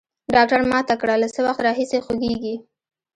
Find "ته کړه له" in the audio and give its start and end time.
0.87-1.27